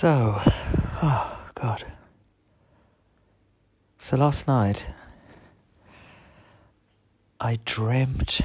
[0.00, 0.40] So,
[1.02, 1.84] oh God.
[3.98, 4.86] So last night,
[7.40, 8.42] I dreamt.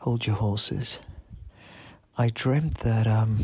[0.00, 1.00] Hold your horses.
[2.18, 3.38] I dreamt that um.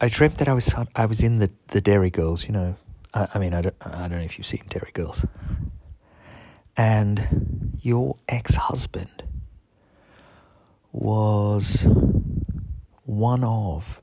[0.00, 2.44] I dreamt that I was I was in the the Derry Girls.
[2.46, 2.76] You know,
[3.12, 5.26] I, I mean I don't I don't know if you've seen Derry Girls.
[6.76, 9.24] And your ex husband
[10.94, 11.86] was
[13.04, 14.00] one of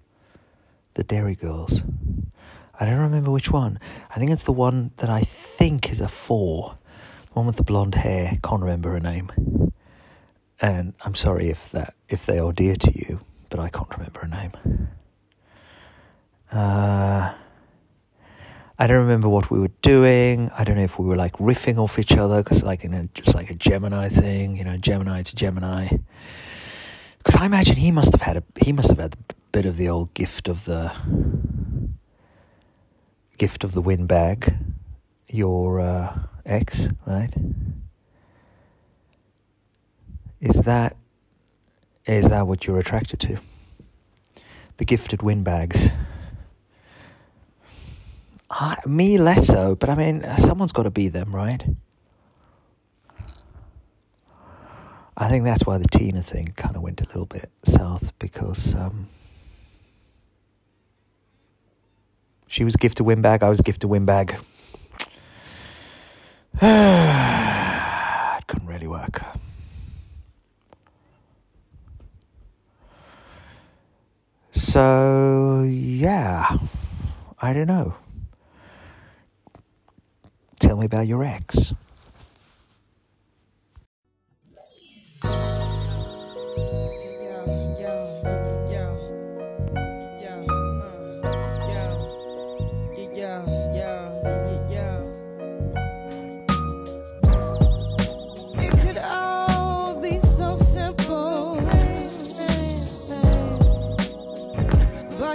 [0.96, 1.84] the Derry Girls.
[2.80, 3.80] I don't remember which one.
[4.10, 6.78] I think it's the one that I think is a four.
[7.28, 8.38] The one with the blonde hair.
[8.44, 9.72] Can't remember her name.
[10.60, 14.20] And I'm sorry if that if they are dear to you, but I can't remember
[14.20, 14.90] her name.
[16.52, 17.34] Uh,
[18.78, 20.52] I don't remember what we were doing.
[20.58, 23.06] I don't know if we were like riffing off each other because like in a,
[23.14, 25.98] just like a Gemini thing, you know, Gemini to Gemini.
[27.24, 29.78] Because I imagine he must have had a he must have had a bit of
[29.78, 30.92] the old gift of the
[33.38, 34.56] gift of the windbag,
[35.30, 37.32] your uh, ex, right?
[40.40, 40.98] Is that
[42.08, 43.38] is that what you're attracted to?
[44.78, 45.90] The gifted windbags.
[48.50, 51.64] I, me less so, but I mean, someone's got to be them, right?
[55.22, 58.74] I think that's why the Tina thing kind of went a little bit south because
[58.74, 59.08] um,
[62.48, 64.32] she was gift to windbag, I was gift to windbag.
[66.60, 69.22] it couldn't really work.
[74.50, 76.58] So, yeah,
[77.40, 77.94] I don't know.
[80.60, 81.76] Tell me about your ex.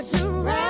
[0.03, 0.66] Surprise,